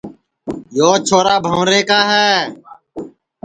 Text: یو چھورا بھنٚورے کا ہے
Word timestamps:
یو 0.77 0.91
چھورا 1.07 1.35
بھنٚورے 1.43 1.79
کا 1.89 1.99
ہے 2.11 2.29